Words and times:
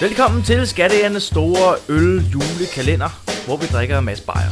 Velkommen 0.00 0.42
til 0.42 0.66
Skatteernes 0.66 1.22
store 1.22 1.76
øl 1.88 2.24
julekalender, 2.32 3.22
hvor 3.46 3.56
vi 3.56 3.66
drikker 3.66 3.98
en 3.98 4.04
masse 4.04 4.24
bajer. 4.24 4.50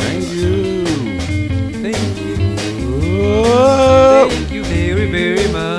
Thank 0.00 0.34
you. 0.42 0.74
Thank 4.30 4.52
you 4.52 4.64
very, 4.64 5.12
very 5.12 5.52
much. 5.52 5.70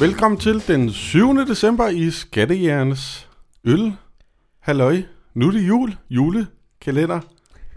Velkommen 0.00 0.40
til 0.40 0.62
den 0.68 0.90
7. 0.90 1.46
december 1.48 1.88
i 1.88 2.10
Skattehjernes 2.10 3.28
øl. 3.64 3.92
Halløj. 4.60 5.02
Nu 5.34 5.48
er 5.48 5.52
det 5.52 5.68
jul. 5.68 5.96
Julekalender. 6.10 7.20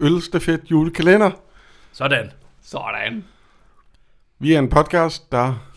Ølstafet 0.00 0.70
julekalender. 0.70 1.30
Sådan. 1.92 2.30
Sådan. 2.62 3.24
Vi 4.38 4.52
er 4.54 4.58
en 4.58 4.68
podcast, 4.68 5.32
der 5.32 5.70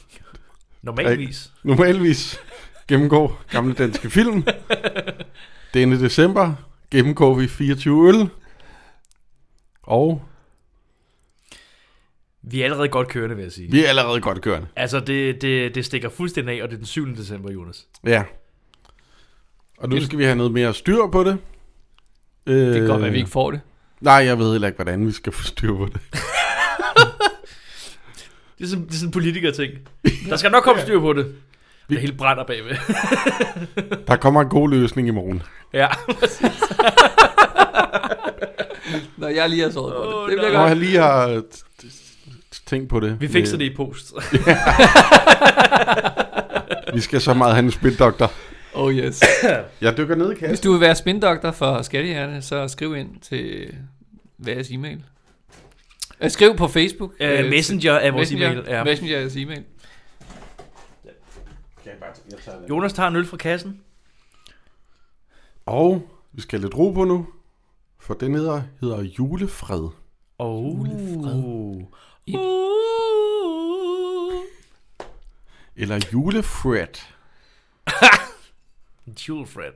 Normalvis. 0.81 1.51
normalvis 1.63 2.39
gennemgår 2.87 3.41
gamle 3.49 3.73
danske 3.73 4.09
film. 4.09 4.43
Denne 5.73 5.99
december 5.99 6.53
gennemgår 6.91 7.35
vi 7.35 7.47
24 7.47 8.07
øl. 8.09 8.29
Og 9.83 10.21
Vi 12.41 12.61
er 12.61 12.65
allerede 12.65 12.87
godt 12.89 13.07
kørende, 13.07 13.35
vil 13.35 13.43
jeg 13.43 13.51
sige. 13.51 13.71
vi 13.71 13.85
er 13.85 13.89
allerede 13.89 14.21
godt 14.21 14.41
kørende. 14.41 14.67
Altså, 14.75 14.99
det, 14.99 15.41
det, 15.41 15.75
det 15.75 15.85
stikker 15.85 16.09
fuldstændig 16.09 16.59
af, 16.59 16.63
og 16.63 16.69
det 16.69 16.73
er 16.75 16.77
den 16.79 16.85
7. 16.85 17.15
december, 17.15 17.51
Jonas. 17.51 17.87
Ja. 18.05 18.23
Og 19.77 19.89
nu 19.89 20.05
skal 20.05 20.17
vi 20.19 20.23
have 20.23 20.35
noget 20.35 20.51
mere 20.51 20.73
styr 20.73 21.07
på 21.11 21.23
det. 21.23 21.37
Øh, 22.47 22.55
Det 22.67 22.73
kan 22.75 22.87
godt 22.87 22.99
være, 23.01 23.07
at 23.07 23.13
vi 23.13 23.17
ikke 23.17 23.29
får 23.29 23.51
det. 23.51 23.59
Nej, 24.01 24.13
jeg 24.13 24.39
ved 24.39 24.51
heller 24.51 24.67
ikke, 24.67 24.77
hvordan 24.77 25.07
vi 25.07 25.11
skal 25.11 25.33
få 25.33 25.43
styr 25.43 25.75
på 25.77 25.85
det. 25.85 26.01
Det 28.57 28.63
er 28.63 28.67
sådan, 28.67 28.85
det 28.85 28.91
er 28.91 28.95
sådan 28.95 29.07
en 29.07 29.11
politiker-ting. 29.11 29.71
Der 30.29 30.35
skal 30.35 30.51
nok 30.51 30.63
komme 30.63 30.81
styr 30.81 30.99
på 30.99 31.13
det. 31.13 31.35
Det 31.89 31.97
er 31.97 32.01
helt 32.01 32.17
brænder 32.17 32.43
bagved. 32.43 32.75
Der 34.07 34.15
kommer 34.15 34.41
en 34.41 34.49
god 34.49 34.69
løsning 34.69 35.07
i 35.07 35.11
morgen. 35.11 35.43
ja. 35.73 35.87
Når 39.17 39.27
jeg 39.27 39.49
lige 39.49 39.63
har 39.63 39.69
sovet 39.69 39.93
på 39.95 40.01
det. 40.01 40.09
Det 40.29 40.37
bliver 40.39 40.51
Når 40.51 40.59
godt. 40.59 40.69
jeg 40.69 40.77
lige 40.77 40.97
har 40.99 41.27
øh, 41.27 41.41
tænkt 42.65 42.89
på 42.89 42.99
det. 42.99 43.21
Vi 43.21 43.27
fikser 43.27 43.55
Øh, 43.55 43.59
det 43.59 43.71
i 43.71 43.75
post. 43.75 44.13
Vi 46.93 46.99
skal 46.99 47.21
så 47.21 47.33
meget 47.33 47.53
have 47.55 47.65
en 47.65 47.71
spildoktor. 47.71 48.31
Oh 48.77 48.93
yes. 48.93 49.23
Jeg 49.81 49.97
dykker 49.97 50.15
ned 50.15 50.25
i 50.25 50.29
Hvis 50.29 50.39
kassen. 50.39 50.63
du 50.63 50.71
vil 50.71 50.81
være 50.81 50.95
spindoktor 50.95 51.51
for 51.51 51.81
Skattehjerne, 51.81 52.41
så 52.41 52.67
skriv 52.67 52.95
ind 52.95 53.19
til 53.21 53.75
deres 54.45 54.69
e-mail. 54.71 55.03
Uh, 56.23 56.29
skriv 56.29 56.55
på 56.55 56.67
Facebook. 56.67 57.09
Uh, 57.09 57.27
øh, 57.27 57.49
messenger 57.49 57.93
er 57.93 58.11
vores 58.11 58.31
Messenger, 58.31 58.51
e-mail. 58.51 58.65
Ja. 58.67 58.83
Messenger 58.83 59.15
er 59.15 59.19
jeres 59.19 59.35
e-mail. 59.35 59.63
Jonas 62.69 62.93
tager 62.93 63.09
en 63.09 63.15
øl 63.15 63.25
fra 63.25 63.37
kassen. 63.37 63.81
Og 65.65 66.09
vi 66.33 66.41
skal 66.41 66.59
lidt 66.59 66.77
ro 66.77 66.91
på 66.91 67.03
nu. 67.03 67.27
For 67.99 68.13
den 68.13 68.35
hedder, 68.35 68.61
hedder 68.81 69.01
Julefred. 69.01 69.89
Oh. 70.39 70.65
Julefred. 70.65 71.43
Uh. 71.43 71.83
Eller 75.75 75.99
Julefred. 76.13 77.16
Julefred. 79.07 79.73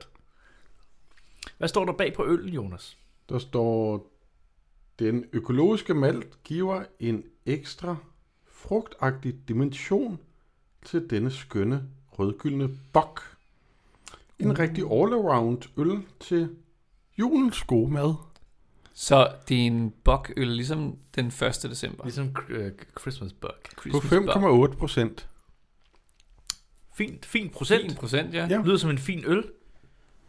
Hvad 1.58 1.68
står 1.68 1.84
der 1.84 1.92
bag 1.92 2.14
på 2.14 2.26
øllen, 2.26 2.48
Jonas? 2.48 2.98
Der 3.28 3.38
står, 3.38 4.06
den 4.98 5.24
økologiske 5.32 5.94
malt 5.94 6.42
giver 6.44 6.84
en 6.98 7.24
ekstra 7.46 7.96
frugtagtig 8.46 9.34
dimension 9.48 10.18
til 10.84 11.10
denne 11.10 11.30
skønne 11.30 11.88
rødgyldne 12.18 12.70
bok. 12.92 13.36
En 14.38 14.58
rigtig 14.58 14.84
all-around 14.84 15.68
øl 15.76 16.02
til 16.20 16.56
julens 17.18 17.62
gode 17.62 17.92
mad. 17.92 18.14
Så 18.92 19.32
det 19.48 19.62
er 19.62 19.66
en 19.66 19.94
bokøl, 20.04 20.46
ligesom 20.46 20.98
den 21.14 21.26
1. 21.26 21.34
december. 21.62 22.04
Ligesom 22.04 22.26
uh, 22.26 22.56
Christmas 23.00 23.32
bug. 23.32 23.50
På 23.64 23.80
Christmas 23.80 24.34
bok. 24.34 24.70
5,8 24.72 24.76
procent. 24.76 25.28
Fint, 26.96 27.26
fint 27.26 27.52
procent. 27.52 27.92
1 27.92 27.96
procent, 27.98 28.34
ja. 28.34 28.46
Ja. 28.50 28.62
Lyder 28.62 28.76
som 28.76 28.90
en 28.90 28.98
fin 28.98 29.24
øl. 29.26 29.44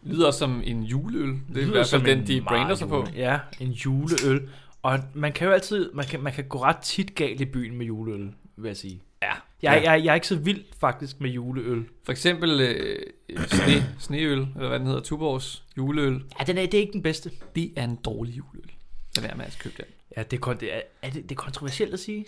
Lyder 0.03 0.31
som 0.31 0.61
en 0.65 0.83
juleøl. 0.83 1.27
Det 1.27 1.33
er 1.33 1.37
i 1.51 1.61
Lyder 1.61 1.65
hvert 1.65 1.75
fald 1.75 1.85
som 1.87 2.03
den, 2.03 2.17
en 2.19 2.27
de 2.27 2.41
brander 2.41 2.75
sig 2.75 2.87
på. 2.87 3.05
Ja, 3.15 3.39
en 3.59 3.71
juleøl. 3.71 4.49
Og 4.81 4.99
man 5.13 5.31
kan 5.33 5.47
jo 5.47 5.53
altid, 5.53 5.91
man 5.93 6.05
kan, 6.05 6.19
man 6.23 6.33
kan 6.33 6.43
gå 6.47 6.61
ret 6.63 6.77
tit 6.77 7.15
galt 7.15 7.41
i 7.41 7.45
byen 7.45 7.75
med 7.77 7.85
juleøl, 7.85 8.29
vil 8.57 8.67
jeg 8.69 8.77
sige. 8.77 9.01
Ja. 9.21 9.27
Jeg, 9.27 9.81
Ja. 9.83 9.91
jeg, 9.91 10.03
jeg 10.05 10.11
er 10.11 10.15
ikke 10.15 10.27
så 10.27 10.35
vild 10.35 10.63
faktisk 10.79 11.21
med 11.21 11.29
juleøl. 11.29 11.85
For 12.03 12.11
eksempel 12.11 12.61
øh, 12.61 12.99
sne, 13.47 13.85
sneøl, 13.99 14.39
eller 14.55 14.67
hvad 14.67 14.79
den 14.79 14.87
hedder, 14.87 15.01
Tuborgs 15.01 15.63
juleøl. 15.77 16.23
Ja, 16.39 16.43
den 16.43 16.57
er, 16.57 16.61
det 16.65 16.73
er 16.73 16.79
ikke 16.81 16.93
den 16.93 17.03
bedste. 17.03 17.31
Det 17.55 17.71
er 17.75 17.83
en 17.83 17.95
dårlig 17.95 18.37
juleøl. 18.37 18.71
Lad 19.15 19.23
være 19.23 19.37
med 19.37 19.45
at 19.45 19.57
købe 19.61 19.75
den. 19.77 19.85
Ja, 20.17 20.23
det 20.23 20.39
er, 20.43 20.47
kon- 20.47 20.57
det 20.59 20.73
er, 20.75 20.81
er 21.01 21.09
det, 21.09 21.23
det 21.23 21.31
er 21.31 21.35
kontroversielt 21.41 21.93
at 21.93 21.99
sige. 21.99 22.25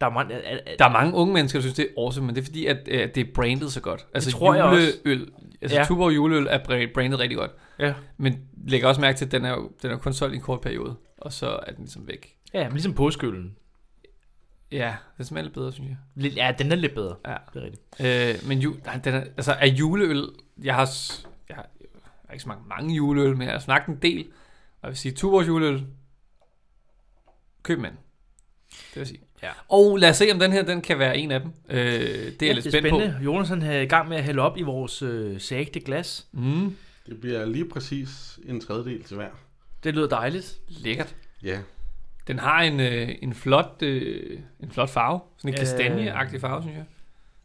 Der 0.00 0.06
er, 0.06 0.10
mange, 0.10 0.34
er, 0.34 0.58
er, 0.66 0.76
Der 0.78 0.84
er 0.84 0.92
mange 0.92 1.14
unge 1.14 1.34
mennesker, 1.34 1.58
der 1.58 1.60
synes, 1.62 1.74
det 1.74 1.84
er 1.96 2.00
awesome, 2.02 2.26
men 2.26 2.34
det 2.34 2.40
er 2.40 2.44
fordi, 2.44 2.66
at 2.66 2.88
øh, 2.88 3.14
det 3.14 3.28
er 3.28 3.32
brandet 3.34 3.72
så 3.72 3.80
godt. 3.80 4.06
Altså 4.14 4.30
tror 4.30 4.54
jeg 4.54 4.64
også. 4.64 4.88
juleøl, 5.06 5.30
altså 5.62 5.76
Ja. 5.78 5.84
Tuborg 5.84 6.14
juleøl 6.14 6.46
er 6.46 6.58
bra- 6.58 6.92
brandet 6.94 7.18
rigtig 7.18 7.38
godt. 7.38 7.50
Ja. 7.78 7.94
Men 8.16 8.40
lægger 8.66 8.88
også 8.88 9.00
mærke 9.00 9.18
til, 9.18 9.24
at 9.24 9.32
den 9.32 9.44
er 9.44 9.50
jo 9.50 9.70
den 9.82 9.90
er 9.90 9.96
kun 9.98 10.12
solgt 10.12 10.32
i 10.34 10.36
en 10.36 10.42
kort 10.42 10.60
periode, 10.60 10.96
og 11.18 11.32
så 11.32 11.46
er 11.66 11.72
den 11.72 11.84
ligesom 11.84 12.08
væk. 12.08 12.36
ja, 12.54 12.64
men 12.64 12.72
ligesom 12.72 12.94
påskøllen. 12.94 13.56
Ja, 14.72 14.94
den 15.16 15.24
smager 15.24 15.42
lidt 15.42 15.54
bedre, 15.54 15.72
synes 15.72 15.88
jeg. 15.88 15.96
Lidt, 16.14 16.36
ja, 16.36 16.54
den 16.58 16.72
er 16.72 16.76
lidt 16.76 16.94
bedre. 16.94 17.16
Ja. 17.28 17.36
Det 17.54 17.62
er 17.62 17.64
rigtigt. 17.64 18.42
Øh, 18.44 18.48
men 18.48 18.58
ju, 18.58 18.76
nej, 18.84 18.96
den 19.04 19.14
er, 19.14 19.20
altså 19.20 19.52
er 19.52 19.66
juleøl, 19.66 20.28
jeg 20.62 20.74
har, 20.74 20.90
jeg 21.48 21.56
har, 21.56 21.66
jeg 21.80 21.88
har 22.26 22.32
ikke 22.32 22.42
smagt 22.42 22.66
mange 22.68 22.94
juleøl, 22.94 23.36
men 23.36 23.42
jeg 23.42 23.52
har 23.52 23.58
smagt 23.60 23.88
en 23.88 23.96
del. 24.02 24.18
Og 24.20 24.82
jeg 24.82 24.88
vil 24.88 24.96
sige, 24.96 25.12
Tuborgs 25.12 25.48
juleøl, 25.48 25.86
køb 27.62 27.78
mand. 27.78 27.94
Det 28.70 28.96
vil 29.00 29.06
sige. 29.06 29.20
Ja. 29.42 29.50
Og 29.68 29.96
lad 29.98 30.10
os 30.10 30.16
se, 30.16 30.32
om 30.32 30.38
den 30.38 30.52
her 30.52 30.62
den 30.62 30.82
kan 30.82 30.98
være 30.98 31.18
en 31.18 31.30
af 31.30 31.40
dem. 31.40 31.50
Øh, 31.68 31.78
det 31.80 32.42
er 32.42 32.46
ja, 32.46 32.52
lidt 32.52 32.64
det 32.64 32.74
er 32.74 32.78
spændt 32.78 32.88
på. 32.90 32.98
spændende. 32.98 33.24
Jonas 33.24 33.48
han 33.48 33.62
er 33.62 33.80
i 33.80 33.86
gang 33.86 34.08
med 34.08 34.16
at 34.16 34.24
hælde 34.24 34.42
op 34.42 34.58
i 34.58 34.62
vores 34.62 35.02
øh, 35.02 35.40
sagte 35.40 35.80
glas. 35.80 36.26
Mm, 36.32 36.76
Det 37.06 37.20
bliver 37.20 37.44
lige 37.46 37.68
præcis 37.68 38.38
en 38.44 38.60
tredjedel 38.60 39.02
til 39.04 39.16
hver. 39.16 39.28
Det 39.84 39.94
lyder 39.94 40.08
dejligt. 40.08 40.58
lækkert. 40.68 41.16
Ja. 41.42 41.60
Den 42.26 42.38
har 42.38 42.62
en, 42.62 42.80
øh, 42.80 43.08
en, 43.22 43.34
flot, 43.34 43.82
øh, 43.82 44.40
en 44.60 44.70
flot 44.70 44.90
farve. 44.90 45.20
Sådan 45.36 45.48
en 45.48 45.54
Øh. 45.54 45.58
kastanjeagtig 45.58 46.40
farve, 46.40 46.62
synes 46.62 46.76
jeg. 46.76 46.84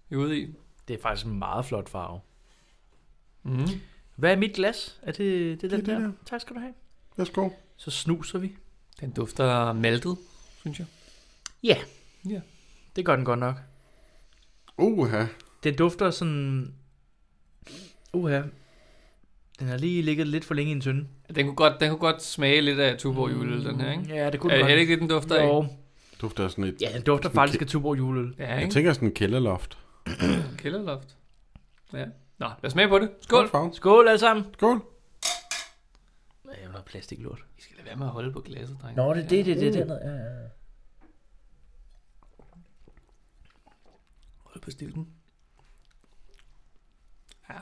Vi 0.09 0.15
er 0.15 0.19
ude 0.19 0.39
i. 0.39 0.47
Det 0.87 0.93
er 0.97 1.01
faktisk 1.01 1.25
en 1.25 1.39
meget 1.39 1.65
flot 1.65 1.89
farve. 1.89 2.19
Mm. 3.43 3.67
Hvad 4.15 4.31
er 4.31 4.35
mit 4.35 4.53
glas? 4.53 4.99
Er 5.01 5.11
det, 5.11 5.17
det, 5.17 5.51
er 5.51 5.55
Det 5.55 5.63
er 5.63 5.69
den 5.77 5.79
det 5.79 5.87
der? 5.87 5.99
der. 5.99 6.11
Tak 6.25 6.41
skal 6.41 6.55
du 6.55 6.59
have. 6.61 6.73
Værsgo. 7.17 7.49
Så 7.77 7.91
snuser 7.91 8.39
vi. 8.39 8.51
Den 9.01 9.11
dufter 9.11 9.73
maltet, 9.73 10.17
synes 10.61 10.79
jeg. 10.79 10.87
Ja. 11.65 11.77
Ja. 12.29 12.41
Det 12.95 13.05
gør 13.05 13.15
den 13.15 13.25
godt 13.25 13.39
nok. 13.39 13.55
Uha. 14.77 15.25
Den 15.63 15.75
dufter 15.75 16.11
sådan... 16.11 16.73
Uha. 18.13 18.41
Den 19.59 19.67
har 19.67 19.77
lige 19.77 20.01
ligget 20.01 20.27
lidt 20.27 20.45
for 20.45 20.53
længe 20.53 20.71
i 20.71 20.75
en 20.75 20.81
tynde. 20.81 21.07
Den 21.35 21.45
kunne 21.45 21.55
godt, 21.55 21.73
den 21.79 21.89
kunne 21.89 21.99
godt 21.99 22.23
smage 22.23 22.61
lidt 22.61 22.79
af 22.79 22.97
Tuborg 22.97 23.31
juleøl, 23.31 23.65
den 23.65 23.81
her, 23.81 23.91
ikke? 23.91 24.15
Ja, 24.15 24.29
det 24.29 24.39
kunne 24.39 24.53
Er, 24.53 24.57
den 24.57 24.65
er 24.65 24.69
godt. 24.69 24.75
det 24.75 24.81
ikke 24.81 24.93
det, 24.93 25.01
den 25.01 25.09
dufter 25.09 25.35
af? 25.35 25.47
Jo. 25.47 25.65
Dufter 26.21 26.47
sådan 26.47 26.63
et... 26.63 26.81
Ja, 26.81 26.89
den 26.93 27.01
dufter 27.01 27.29
Sådan 27.29 27.35
faktisk 27.35 27.61
af 27.61 27.67
Tuborg 27.67 27.97
juleøl. 27.97 28.35
Ja, 28.39 28.53
Jeg 28.53 28.61
ikke? 28.61 28.73
tænker 28.73 28.93
sådan 28.93 29.07
en 29.07 29.13
kælderloft. 29.13 29.77
Kælderloft. 30.57 31.17
Ja. 31.93 32.05
Nå, 32.37 32.45
lad 32.47 32.65
os 32.65 32.71
smage 32.71 32.87
på 32.87 32.99
det. 32.99 33.09
Skål. 33.21 33.49
Farve. 33.49 33.73
Skål 33.73 34.07
alle 34.07 34.19
sammen. 34.19 34.45
Skål. 34.53 34.81
Ja, 36.45 36.49
det 36.51 36.63
er 36.63 36.69
noget 36.71 36.85
plastiklort. 36.85 37.39
Vi 37.55 37.61
skal 37.61 37.75
lade 37.77 37.87
være 37.87 37.95
med 37.95 38.05
at 38.05 38.11
holde 38.11 38.31
på 38.31 38.39
glasset, 38.39 38.77
drenge. 38.81 38.95
Nå, 38.95 39.13
det 39.13 39.23
er 39.23 39.27
det, 39.27 39.45
det, 39.45 39.57
det, 39.57 39.73
det, 39.73 39.87
det. 39.87 39.99
Ja, 40.03 40.11
ja. 40.11 40.47
Hold 44.55 44.61
på 44.61 44.71
stilken. 44.71 45.07
Ja. 47.49 47.55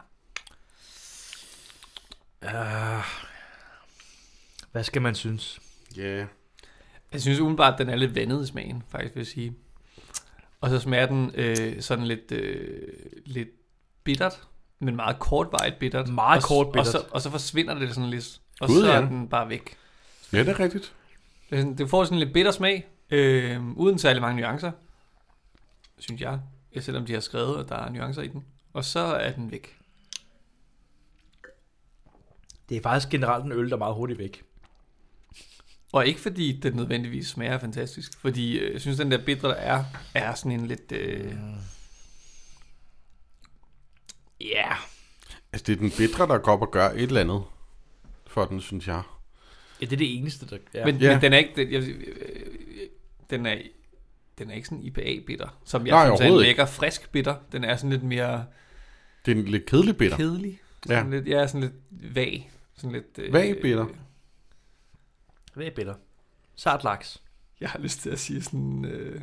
Uh, 2.98 3.04
hvad 4.72 4.84
skal 4.84 5.02
man 5.02 5.16
synes? 5.16 5.60
Ja. 5.98 6.26
Jeg 7.14 7.22
synes 7.22 7.40
umiddelbart, 7.40 7.74
at 7.74 7.80
den 7.80 7.90
er 7.90 7.96
lidt 7.96 8.16
vandet 8.16 8.44
i 8.44 8.48
smagen, 8.48 8.84
faktisk 8.90 9.16
vil 9.16 9.20
jeg 9.22 9.28
sige. 9.28 9.54
Og 10.62 10.70
så 10.70 10.80
smager 10.80 11.06
den 11.06 11.32
øh, 11.36 11.82
sådan 11.82 12.06
lidt, 12.06 12.32
øh, 12.32 12.88
lidt 13.26 13.50
bittert, 14.04 14.48
men 14.80 14.96
meget 14.96 15.20
kortvarigt 15.20 15.80
bittert. 15.80 16.08
Meget 16.10 16.44
og, 16.44 16.48
kort 16.48 16.68
Og 16.68 16.74
bittert. 16.74 16.92
så, 16.92 17.06
og 17.12 17.22
så 17.22 17.30
forsvinder 17.30 17.74
det 17.74 17.96
sådan 17.96 18.10
lidt, 18.10 18.42
og 18.62 18.68
Gud, 18.68 18.82
så 18.82 18.92
er 18.92 18.96
ja. 18.96 19.02
den 19.02 19.28
bare 19.30 19.50
væk. 19.50 19.78
Ja, 20.34 20.40
det 20.40 20.48
er 20.50 20.60
rigtigt. 20.60 20.94
Det, 21.50 21.60
sådan- 21.60 21.78
det 21.78 21.90
får 21.90 22.04
sådan 22.04 22.20
lidt 22.20 22.34
bitter 22.34 22.52
smag, 22.52 22.88
øh, 23.10 23.68
uden 23.78 24.00
særlig 24.00 24.22
mange 24.22 24.42
nuancer, 24.42 24.72
synes 25.98 26.22
jeg. 26.22 26.40
Ja, 26.76 26.82
selvom 26.82 27.06
de 27.06 27.14
har 27.14 27.20
skrevet, 27.20 27.64
at 27.64 27.70
der 27.70 27.76
er 27.76 27.90
nuancer 27.90 28.22
i 28.22 28.28
den. 28.28 28.46
Og 28.74 28.86
så 28.86 29.00
er 29.00 29.32
den 29.32 29.52
væk. 29.52 29.78
Det 32.70 32.78
er 32.78 32.82
faktisk 32.82 33.10
generelt 33.10 33.46
en 33.46 33.52
øl, 33.52 33.70
der 33.70 33.76
er 33.76 33.80
meget 33.80 33.96
hurtigt 33.96 34.20
væk. 34.20 34.44
Og 35.92 36.08
ikke 36.08 36.20
fordi 36.20 36.60
det 36.60 36.76
nødvendigvis 36.76 37.28
smager 37.28 37.60
fantastisk, 37.60 38.20
fordi 38.20 38.60
øh, 38.60 38.74
jeg 38.74 38.82
synes, 38.82 38.98
den 38.98 39.12
der 39.12 39.26
bitre, 39.26 39.48
der 39.50 39.56
er, 39.56 39.84
er 40.14 40.34
sådan 40.36 40.52
en 40.52 40.68
lidt... 40.68 40.92
Øh, 40.92 41.34
Ja. 44.42 44.46
Yeah. 44.66 44.78
Altså, 45.54 45.66
det 45.68 45.74
er 45.74 45.78
den 45.78 45.92
bitre, 45.98 46.28
der 46.28 46.38
går 46.38 46.52
op 46.52 46.62
og 46.62 46.72
gør 46.72 46.90
et 46.90 47.02
eller 47.02 47.22
andet 47.22 47.44
for 48.28 48.46
den, 48.46 48.62
synes 48.62 48.88
jeg. 48.88 49.02
Ja, 49.82 49.86
det 49.86 49.94
er 49.94 49.98
det 49.98 50.18
eneste, 50.18 50.46
der... 50.46 50.58
Ja. 50.74 50.86
men, 50.86 50.98
Ja. 50.98 51.14
men 51.14 51.22
den 51.22 51.34
er 51.34 51.38
ikke... 51.38 51.52
Den, 51.56 51.72
jeg, 51.72 51.82
øh, 51.84 52.88
den 53.30 53.46
er, 53.46 53.62
den 54.38 54.50
er 54.52 54.56
ikke 54.56 54.68
sådan 54.68 54.84
IPA-bitter, 54.84 55.48
som 55.66 55.88
jeg 55.88 55.92
Nej, 55.96 56.08
synes 56.08 56.22
er 56.22 56.26
en 56.26 56.40
lækker, 56.42 56.66
frisk 56.66 57.10
bitter. 57.12 57.36
Den 57.52 57.64
er 57.64 57.76
sådan 57.76 57.90
lidt 57.90 58.04
mere 58.04 58.46
Det 59.26 59.32
er 59.32 59.36
en 59.36 59.46
lidt 59.46 59.66
kedelig 59.66 59.98
bitter. 59.98 60.18
kedelig. 60.18 60.60
Ja. 60.90 60.96
Sådan 60.96 61.12
lidt, 61.12 61.28
ja, 61.28 61.48
sådan 61.48 61.62
lidt 61.62 62.16
vag. 62.16 62.52
Sådan 62.76 62.92
lidt, 62.92 63.06
øh, 63.20 63.34
Vag 63.34 63.56
bitter. 63.62 63.86
Hvad 65.54 65.66
er 65.66 65.72
bedre? 65.76 65.96
Sart 66.56 66.84
laks. 66.84 67.22
Jeg 67.62 67.70
har 67.70 67.80
lyst 67.80 68.00
til 68.02 68.10
at 68.10 68.20
sige 68.20 68.44
sådan, 68.44 68.86
øh, 68.86 69.22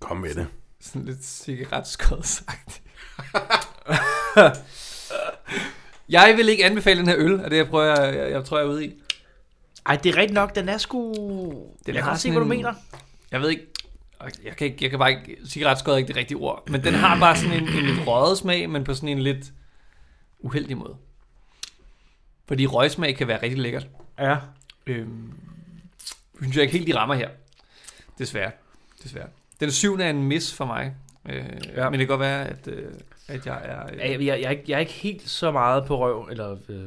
Kom 0.00 0.16
med 0.16 0.34
det. 0.34 0.46
sådan 0.80 1.04
lidt 1.04 1.24
cigaretskåret 1.24 2.26
sagt. 2.26 2.82
jeg 6.08 6.34
vil 6.36 6.48
ikke 6.48 6.64
anbefale 6.64 7.00
den 7.00 7.08
her 7.08 7.16
øl, 7.18 7.44
og 7.44 7.50
det 7.50 7.56
jeg 7.56 7.68
prøver, 7.68 7.84
jeg, 8.04 8.16
jeg, 8.16 8.30
jeg 8.30 8.44
tror, 8.44 8.58
jeg 8.58 8.66
er 8.66 8.70
ude 8.70 8.84
i. 8.86 9.02
Ej, 9.86 9.96
det 9.96 10.10
er 10.12 10.16
rigtigt 10.16 10.34
nok. 10.34 10.54
Den 10.54 10.68
er 10.68 10.78
sgu... 10.78 11.12
Den 11.86 11.94
jeg 11.94 12.04
kan 12.04 12.16
se, 12.18 12.28
hvad 12.30 12.36
du 12.40 12.42
en- 12.42 12.48
mener. 12.48 12.74
Jeg 13.30 13.40
ved 13.40 13.48
ikke, 13.50 13.66
jeg 14.44 14.56
kan, 14.56 14.66
ikke, 14.66 14.78
jeg 14.80 14.90
kan 14.90 14.98
bare 14.98 15.10
ikke, 15.10 15.36
cigaretskåret 15.46 15.94
er 15.94 15.98
ikke 15.98 16.08
det 16.08 16.16
rigtige 16.16 16.38
ord, 16.38 16.70
men 16.70 16.84
den 16.84 16.94
har 16.94 17.20
bare 17.20 17.36
sådan 17.36 17.52
en, 17.62 17.68
en 17.68 17.84
lidt 17.86 18.06
røget 18.06 18.38
smag, 18.38 18.70
men 18.70 18.84
på 18.84 18.94
sådan 18.94 19.08
en 19.08 19.18
lidt 19.18 19.52
uheldig 20.40 20.76
måde. 20.76 20.96
Fordi 22.48 22.66
røgsmag 22.66 23.16
kan 23.16 23.28
være 23.28 23.42
rigtig 23.42 23.58
lækkert. 23.58 23.86
Ja. 24.18 24.36
Øhm, 24.86 25.32
synes 26.42 26.56
jeg 26.56 26.62
ikke 26.62 26.72
helt, 26.78 26.86
de 26.86 26.96
rammer 26.98 27.14
her. 27.14 27.28
Desværre. 28.18 28.50
Desværre. 29.02 29.26
Den 29.60 29.70
syvende 29.70 30.04
er 30.04 30.10
en 30.10 30.22
miss 30.22 30.54
for 30.54 30.64
mig. 30.64 30.94
Øh, 31.28 31.44
Ja. 31.76 31.90
Men 31.90 32.00
det 32.00 32.08
kan 32.08 32.08
godt 32.08 32.20
være, 32.20 32.46
at, 32.48 32.68
øh, 32.68 32.92
at 33.28 33.46
jeg 33.46 33.60
er... 33.64 33.86
Øh, 33.92 33.98
Jeg, 33.98 34.10
jeg, 34.10 34.26
jeg, 34.26 34.46
er 34.46 34.50
ikke- 34.50 34.64
jeg 34.68 34.74
er 34.76 34.80
ikke 34.80 34.92
helt 34.92 35.28
så 35.28 35.50
meget 35.50 35.84
på 35.86 35.98
røv, 35.98 36.28
eller 36.30 36.56
øh, 36.68 36.86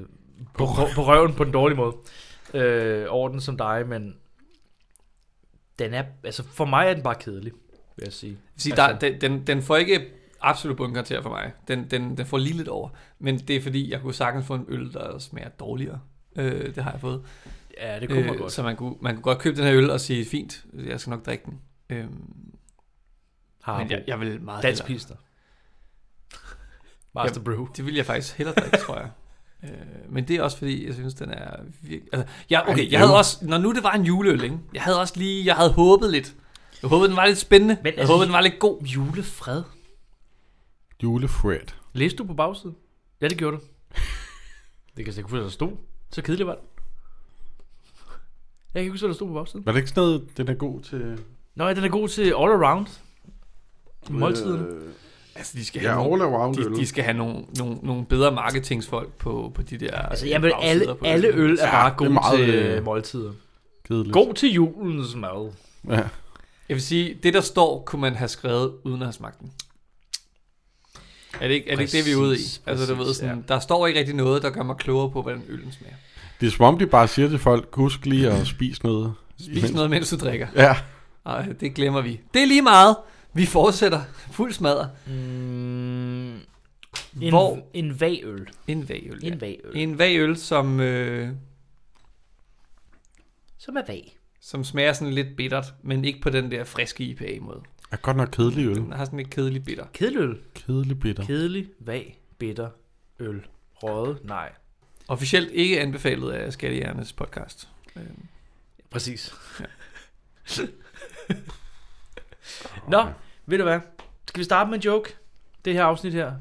på, 0.53 0.65
på, 0.65 0.87
på 0.95 1.03
røven 1.05 1.33
på 1.33 1.43
den 1.43 1.53
dårlige 1.53 1.77
måde, 1.77 1.95
øh, 2.53 3.05
over 3.09 3.29
den 3.29 3.41
som 3.41 3.57
dig, 3.57 3.83
men 3.87 4.15
den 5.79 5.93
er, 5.93 6.03
altså 6.23 6.43
for 6.43 6.65
mig 6.65 6.87
er 6.87 6.93
den 6.93 7.03
bare 7.03 7.15
kedelig, 7.15 7.51
vil 7.95 8.03
jeg 8.03 8.13
sige. 8.13 8.37
sige, 8.57 8.75
der, 8.75 8.83
altså- 8.83 9.07
den, 9.09 9.21
den, 9.21 9.47
den 9.47 9.61
får 9.61 9.75
ikke 9.75 10.07
absolut 10.41 10.77
bundkarakter 10.77 11.21
for 11.21 11.29
mig. 11.29 11.51
Den, 11.67 11.91
den, 11.91 12.17
den 12.17 12.25
får 12.25 12.37
lige 12.37 12.57
lidt 12.57 12.67
over. 12.67 12.89
Men 13.19 13.37
det 13.39 13.55
er 13.55 13.61
fordi, 13.61 13.91
jeg 13.91 14.01
kunne 14.01 14.13
sagtens 14.13 14.45
få 14.45 14.53
en 14.55 14.65
øl, 14.67 14.93
der 14.93 15.19
smager 15.19 15.49
dårligere. 15.49 15.99
Øh, 16.35 16.75
det 16.75 16.83
har 16.83 16.91
jeg 16.91 16.99
fået. 17.01 17.23
Ja, 17.81 17.99
det 17.99 18.09
kunne 18.09 18.21
man 18.23 18.33
Øh, 18.33 18.39
godt. 18.39 18.51
Så 18.51 18.63
man 18.63 18.75
kunne, 18.75 18.95
man 19.01 19.13
kunne 19.15 19.23
godt 19.23 19.39
købe 19.39 19.55
den 19.57 19.65
her 19.65 19.73
øl 19.75 19.89
og 19.89 20.01
sige, 20.01 20.25
fint, 20.25 20.65
jeg 20.73 20.99
skal 20.99 21.11
nok 21.11 21.25
drikke 21.25 21.45
den. 21.45 21.61
Øhm, 21.89 22.53
Har 23.61 23.77
men 23.77 23.91
jeg, 23.91 24.03
jeg 24.07 24.19
vil 24.19 24.41
meget 24.41 24.63
Dansk 24.63 24.83
hellere- 24.83 24.95
pister. 24.95 25.15
Master 27.15 27.41
Brew. 27.41 27.67
Det 27.77 27.85
vil 27.85 27.95
jeg 27.95 28.05
faktisk 28.05 28.37
hellere 28.37 28.55
drikke, 28.55 28.77
tror 28.77 28.99
jeg. 28.99 29.09
Øh, 29.63 29.69
men 30.09 30.27
det 30.27 30.35
er 30.35 30.41
også 30.41 30.57
fordi, 30.57 30.87
jeg 30.87 30.93
synes, 30.93 31.13
den 31.13 31.29
er 31.29 31.55
virkelig... 31.81 32.13
Altså, 32.13 32.33
ja, 32.49 32.71
okay, 32.71 32.91
jeg 32.91 32.99
havde 32.99 33.17
også... 33.17 33.37
Når 33.41 33.57
nu 33.57 33.73
det 33.73 33.83
var 33.83 33.91
en 33.91 34.03
juleøl, 34.03 34.43
ikke? 34.43 34.57
Jeg 34.73 34.81
havde 34.81 34.99
også 34.99 35.13
lige... 35.17 35.45
Jeg 35.45 35.55
havde 35.55 35.71
håbet 35.71 36.11
lidt. 36.11 36.35
Jeg 36.81 36.89
håbede, 36.89 37.09
den 37.09 37.17
var 37.17 37.25
lidt 37.25 37.37
spændende. 37.37 37.75
Men 37.75 37.85
jeg 37.85 37.93
altså- 37.97 38.13
håbede, 38.13 38.25
den 38.25 38.33
var 38.33 38.41
lidt 38.41 38.59
god. 38.59 38.81
Julefred. 38.83 39.63
Julefred. 41.03 41.59
Læste 41.93 42.17
du 42.17 42.23
på 42.23 42.33
bagsiden? 42.33 42.75
Ja, 43.21 43.27
det 43.27 43.37
gjorde 43.37 43.57
du. 43.57 43.61
det 44.97 45.05
kan 45.05 45.07
jeg 45.07 45.07
ikke 45.07 45.21
huske, 45.21 45.35
hvad 45.35 45.43
der 45.43 45.49
stod. 45.49 45.71
Så 46.11 46.21
kedeligt 46.21 46.47
var 46.47 46.55
den. 46.55 46.63
Jeg 48.73 48.79
kan 48.79 48.81
ikke 48.81 48.91
huske, 48.91 49.03
hvad 49.03 49.09
der 49.09 49.15
stod 49.15 49.27
på 49.27 49.33
bagsiden. 49.33 49.65
Var 49.65 49.71
det 49.71 49.79
ikke 49.79 49.89
sådan 49.89 50.03
noget, 50.03 50.37
den 50.37 50.47
er 50.47 50.53
god 50.53 50.81
til... 50.81 51.19
Nå, 51.55 51.67
ja, 51.67 51.73
den 51.73 51.83
er 51.83 51.89
god 51.89 52.07
til 52.07 52.21
all 52.23 52.33
around. 52.35 52.87
Måltiden. 54.09 54.65
Øh, 54.65 54.93
Altså, 55.35 55.57
de 55.57 55.65
skal 55.65 55.81
ja, 55.81 55.93
have, 55.93 56.17
nogle, 56.17 56.53
de, 56.53 56.75
de 56.75 56.87
skal 56.87 57.03
have 57.03 57.17
nogle, 57.17 57.45
nogle, 57.57 57.77
nogle 57.83 58.05
bedre 58.05 58.31
marketingsfolk 58.31 59.13
på, 59.13 59.51
på 59.55 59.61
de 59.61 59.77
der 59.77 59.91
Altså, 59.91 60.25
øh, 60.25 60.29
jamen, 60.29 60.51
alle, 60.61 60.79
bagsider 60.79 60.93
på 60.93 61.05
alle 61.05 61.27
øl 61.27 61.57
er 61.59 61.65
Ja, 61.65 61.71
bare 61.71 61.91
er 61.91 61.95
gode 61.95 62.09
meget, 62.09 62.39
til 62.39 62.49
øh, 62.49 62.85
måltider. 62.85 63.31
Kedeligt. 63.87 64.13
God 64.13 64.33
til 64.33 64.53
julens 64.53 65.15
mad. 65.15 65.51
Ja. 65.89 65.95
Jeg 66.69 66.75
vil 66.75 66.81
sige, 66.81 67.17
det 67.23 67.33
der 67.33 67.41
står, 67.41 67.83
kunne 67.85 68.01
man 68.01 68.15
have 68.15 68.27
skrevet 68.27 68.73
uden 68.83 69.01
at 69.01 69.07
have 69.07 69.13
smagt 69.13 69.39
den. 69.39 69.51
Er 71.41 71.47
det 71.47 71.53
ikke, 71.53 71.69
er 71.69 71.75
det, 71.75 71.81
ikke 71.81 71.97
det, 71.97 72.05
vi 72.05 72.11
er 72.11 72.15
ude 72.15 72.33
i? 72.33 72.37
Præcis, 72.37 72.61
Altså, 72.65 72.93
du 72.93 73.03
ved, 73.03 73.13
sådan, 73.13 73.45
der 73.47 73.59
står 73.59 73.87
ikke 73.87 73.99
rigtig 73.99 74.15
noget, 74.15 74.41
der 74.41 74.49
gør 74.49 74.63
mig 74.63 74.77
klogere 74.77 75.09
på, 75.11 75.21
hvordan 75.21 75.41
øllen 75.49 75.71
smager. 75.71 75.95
Det 76.41 76.47
er 76.47 76.51
som 76.51 76.65
om, 76.65 76.79
de 76.79 76.87
bare 76.87 77.07
siger 77.07 77.29
til 77.29 77.39
folk, 77.39 77.75
husk 77.75 78.05
lige 78.05 78.29
at 78.29 78.47
spise 78.47 78.83
noget. 78.83 79.13
Spis 79.39 79.73
noget, 79.73 79.89
mens 79.89 80.09
du 80.09 80.15
drikker. 80.15 80.47
Ja. 80.55 80.75
Ej, 81.25 81.45
det 81.59 81.73
glemmer 81.73 82.01
vi. 82.01 82.19
Det 82.33 82.41
er 82.41 82.45
lige 82.45 82.61
meget. 82.61 82.95
Vi 83.33 83.45
fortsætter 83.45 84.01
fuld 84.31 84.53
smadret. 84.53 84.91
Mm, 85.07 86.33
en, 86.33 86.43
Hvor- 87.29 87.67
en 87.73 87.99
vagøl. 88.01 88.49
En 88.67 88.89
vagøl. 88.89 89.19
En 89.23 89.33
Ja. 89.33 89.39
vagøl. 89.39 89.71
En 89.75 89.97
vagøl, 89.99 90.37
som, 90.37 90.79
øh, 90.79 91.29
Som 93.57 93.75
er 93.75 93.81
vag. 93.87 94.17
som 94.41 94.63
smager 94.63 94.93
sådan 94.93 95.13
lidt 95.13 95.35
bittert, 95.37 95.65
men 95.83 96.05
ikke 96.05 96.21
på 96.21 96.29
den 96.29 96.51
der 96.51 96.63
friske 96.63 97.03
IPA-måde. 97.03 97.61
Er 97.91 97.97
godt 97.97 98.17
nok 98.17 98.29
kedelig 98.31 98.65
øl. 98.67 98.75
Den 98.75 98.91
har 98.91 99.05
sådan 99.05 99.17
lidt 99.17 99.29
kedelig 99.29 99.63
bitter. 99.63 99.85
Kedelig 99.93 100.19
øl. 100.19 100.37
Kedelig 100.55 100.99
bitter. 100.99 101.25
Kedelig, 101.25 101.67
vag, 101.79 102.21
bitter, 102.37 102.69
øl. 103.19 103.45
Røget, 103.73 104.19
nej. 104.25 104.51
Officielt 105.07 105.51
ikke 105.51 105.79
anbefalet 105.81 106.31
af 106.31 106.53
Skattehjernes 106.53 107.13
podcast. 107.13 107.67
Præcis. 108.89 109.33
Ja. 109.59 109.65
Nå, 112.89 113.05
ved 113.45 113.57
du 113.57 113.63
hvad? 113.63 113.79
Skal 114.27 114.39
vi 114.39 114.43
starte 114.43 114.69
med 114.69 114.77
en 114.77 114.83
joke? 114.83 115.15
Det 115.65 115.73
her 115.73 115.83
afsnit 115.83 116.13
her. 116.13 116.33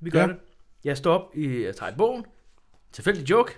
Vi 0.00 0.10
gør 0.10 0.20
Ja. 0.20 0.26
det. 0.26 0.36
Jeg 0.84 0.96
står 0.96 1.14
op 1.18 1.30
i 1.36 1.62
jeg 1.64 1.76
tager 1.76 1.90
et 1.92 1.96
bogen. 1.98 2.24
Tilfældig 2.92 3.30
joke. 3.30 3.52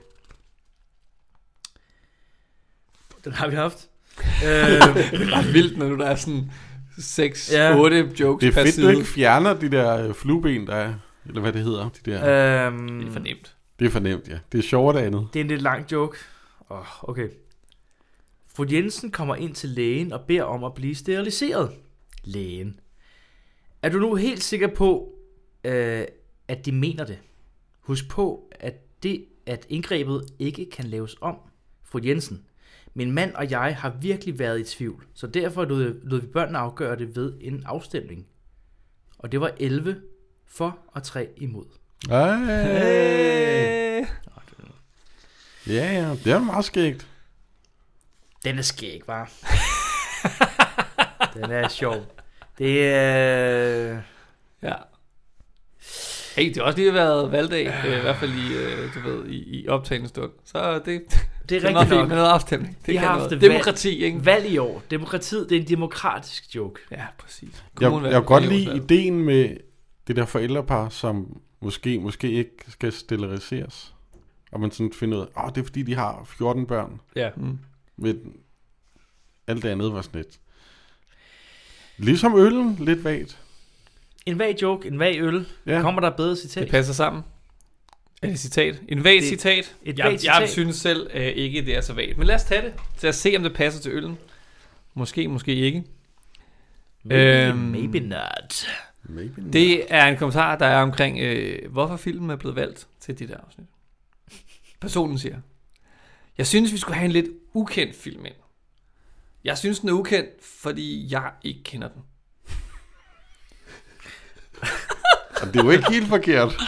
Den 3.24 3.32
har 3.32 3.48
vi 3.48 3.56
haft. 3.56 3.88
øh, 4.44 4.50
det 4.50 5.22
er 5.22 5.38
ret 5.38 5.52
vildt, 5.54 5.78
når 5.78 5.88
du 5.88 5.96
der 5.98 6.06
er 6.06 6.14
sådan 6.16 6.50
6-8 6.98 7.52
Ja. 7.52 7.76
jokes 8.20 8.40
Det 8.40 8.48
er 8.48 8.52
fedt, 8.62 8.74
side. 8.74 8.86
du 8.86 8.90
ikke 8.98 9.04
fjerner 9.10 9.54
de 9.54 9.70
der 9.70 10.08
øh, 10.08 10.14
flueben, 10.14 10.66
der 10.66 10.74
er. 10.74 10.94
Eller 11.26 11.40
hvad 11.40 11.52
det 11.52 11.62
hedder. 11.64 11.88
De 12.04 12.10
der. 12.10 12.66
øhm, 12.66 12.98
Det 13.00 13.08
er 13.08 13.12
for 13.12 13.20
nemt. 13.20 13.56
Det 13.78 13.86
er 13.86 13.90
fornemt, 13.90 14.28
ja. 14.28 14.38
Det 14.52 14.58
er 14.58 14.62
sjovere 14.62 14.96
det 14.98 15.02
andet. 15.06 15.28
Det 15.32 15.40
er 15.40 15.44
en 15.44 15.48
lidt 15.48 15.62
lang 15.62 15.92
joke. 15.92 16.18
Oh, 16.70 17.08
okay. 17.08 17.28
Fru 18.54 18.64
Jensen 18.70 19.10
kommer 19.10 19.36
ind 19.36 19.54
til 19.54 19.68
lægen 19.68 20.12
og 20.12 20.20
beder 20.20 20.42
om 20.42 20.64
at 20.64 20.74
blive 20.74 20.94
steriliseret. 20.94 21.70
Lægen. 22.24 22.80
Er 23.82 23.88
du 23.88 23.98
nu 23.98 24.14
helt 24.14 24.42
sikker 24.42 24.68
på, 24.68 25.14
øh, 25.64 26.04
at 26.48 26.66
de 26.66 26.72
mener 26.72 27.04
det? 27.04 27.18
Husk 27.80 28.08
på, 28.08 28.50
at 28.60 28.74
det, 29.02 29.24
at 29.46 29.66
indgrebet 29.68 30.26
ikke 30.38 30.70
kan 30.70 30.84
laves 30.84 31.16
om. 31.20 31.36
Fru 31.82 32.00
Jensen. 32.04 32.44
Min 32.94 33.12
mand 33.12 33.34
og 33.34 33.50
jeg 33.50 33.76
har 33.76 33.90
virkelig 33.90 34.38
været 34.38 34.60
i 34.60 34.64
tvivl, 34.64 35.06
så 35.14 35.26
derfor 35.26 35.64
lod, 35.64 36.00
lod 36.02 36.20
vi 36.20 36.26
børnene 36.26 36.58
afgøre 36.58 36.96
det 36.96 37.16
ved 37.16 37.32
en 37.40 37.62
afstemning. 37.66 38.26
Og 39.18 39.32
det 39.32 39.40
var 39.40 39.52
11 39.56 40.02
for 40.46 40.78
og 40.86 41.02
3 41.02 41.28
imod. 41.36 41.66
Hey. 42.08 44.06
Ja, 45.66 45.92
ja. 45.92 46.10
Det 46.24 46.32
er 46.32 46.38
meget 46.38 46.64
skægt. 46.64 47.06
Den 48.44 48.58
er 48.58 48.62
skæg, 48.62 49.00
var. 49.06 49.30
Den 51.34 51.50
er 51.50 51.68
sjov. 51.68 52.13
Det 52.58 52.86
er... 52.88 54.00
Ja. 54.62 54.74
Hey, 56.36 56.48
det 56.48 56.56
har 56.56 56.62
også 56.62 56.78
lige 56.78 56.94
været 56.94 57.32
valgdag, 57.32 57.66
øh, 57.86 57.98
i 57.98 58.00
hvert 58.00 58.16
fald 58.16 58.30
i, 58.32 58.54
øh, 58.54 58.94
du 58.94 59.00
ved, 59.08 59.26
i, 59.28 59.60
i 59.60 59.68
optagende 59.68 60.08
stund. 60.08 60.30
Så 60.44 60.74
det, 60.74 60.84
Det 60.84 61.08
det 61.48 61.64
er 61.64 61.72
meget 61.72 61.76
rigtigt 61.76 61.88
fint 61.88 62.00
nok. 62.00 62.08
med 62.08 62.16
noget 62.16 62.30
afstemning. 62.30 62.76
Det 62.80 62.86
Vi 62.88 62.92
kan 62.92 63.00
har 63.02 63.08
haft 63.08 63.18
noget. 63.18 63.30
det 63.30 63.40
Demokrati, 63.40 64.04
ikke? 64.04 64.26
Valg 64.26 64.46
i 64.46 64.58
år. 64.58 64.82
Demokratiet, 64.90 65.50
det 65.50 65.56
er 65.56 65.60
en 65.60 65.68
demokratisk 65.68 66.54
joke. 66.54 66.80
Ja, 66.90 67.04
præcis. 67.18 67.48
Jeg, 67.52 67.60
Kommunvalg, 67.74 68.12
jeg 68.12 68.20
kan 68.22 68.26
godt 68.26 68.46
lide 68.48 68.76
ideen 68.76 69.24
med 69.24 69.56
det 70.06 70.16
der 70.16 70.24
forældrepar, 70.26 70.88
som 70.88 71.40
måske, 71.60 71.98
måske 71.98 72.30
ikke 72.30 72.50
skal 72.68 72.92
steriliseres. 72.92 73.94
Og 74.52 74.60
man 74.60 74.70
sådan 74.70 74.92
finder 74.92 75.18
ud 75.18 75.22
af, 75.36 75.44
åh, 75.44 75.48
det 75.54 75.60
er 75.60 75.64
fordi, 75.64 75.82
de 75.82 75.94
har 75.94 76.24
14 76.38 76.66
børn. 76.66 77.00
Ja. 77.16 77.30
Mm. 77.36 77.58
Men 77.96 78.16
alt 79.46 79.62
det 79.62 79.68
andet 79.68 79.92
var 79.92 80.02
sådan 80.02 80.20
lidt. 80.20 80.38
Ligesom 81.96 82.36
øllen, 82.38 82.76
lidt 82.80 83.04
vagt. 83.04 83.38
En 84.26 84.38
vag 84.38 84.56
joke, 84.62 84.88
en 84.88 84.98
vag 84.98 85.20
øl. 85.20 85.46
Ja. 85.66 85.80
Kommer 85.80 86.00
der 86.00 86.10
bedre 86.10 86.36
citat? 86.36 86.62
Det 86.62 86.70
passer 86.70 86.92
sammen. 86.92 87.22
Er 88.22 88.26
det 88.26 88.34
et 88.34 88.40
citat? 88.40 88.82
En 88.88 89.04
vag 89.04 89.14
Det- 89.14 89.24
citat? 89.24 89.76
et 89.82 89.98
jeg, 89.98 90.10
jeg 90.12 90.20
citat. 90.20 90.50
synes 90.50 90.76
selv 90.76 91.10
øh, 91.14 91.22
ikke, 91.26 91.64
det 91.66 91.76
er 91.76 91.80
så 91.80 91.92
vagt. 91.92 92.18
Men 92.18 92.26
lad 92.26 92.34
os 92.34 92.44
tage 92.44 92.62
det, 92.62 92.72
til 92.98 93.06
at 93.06 93.14
se, 93.14 93.34
om 93.36 93.42
det 93.42 93.54
passer 93.54 93.80
til 93.82 93.92
øllen. 93.92 94.18
Måske, 94.94 95.28
måske 95.28 95.54
ikke. 95.54 95.84
Maybe, 97.04 97.46
Øhm, 97.48 97.56
maybe 97.58 98.00
not. 98.00 98.66
Maybe 99.02 99.40
not. 99.42 99.52
Det 99.52 99.84
er 99.94 100.06
en 100.06 100.16
kommentar, 100.16 100.56
der 100.58 100.66
er 100.66 100.82
omkring, 100.82 101.18
øh, 101.20 101.72
hvorfor 101.72 101.96
filmen 101.96 102.30
er 102.30 102.36
blevet 102.36 102.56
valgt 102.56 102.86
til 103.00 103.18
dit 103.18 103.30
afsnit. 103.30 103.66
Personen 104.80 105.18
siger, 105.18 105.36
jeg 106.38 106.46
synes, 106.46 106.72
vi 106.72 106.78
skulle 106.78 106.94
have 106.96 107.04
en 107.04 107.12
lidt 107.12 107.26
ukendt 107.52 107.96
film 107.96 108.24
ind. 108.26 108.34
Jeg 109.44 109.58
synes, 109.58 109.80
den 109.80 109.88
er 109.88 109.92
ukendt, 109.92 110.30
fordi 110.62 111.06
jeg 111.12 111.30
ikke 111.42 111.62
kender 111.64 111.88
den. 111.88 112.02
Det 115.52 115.56
er 115.60 115.64
jo 115.64 115.70
ikke 115.70 115.92
helt 115.92 116.08
forkert. 116.08 116.52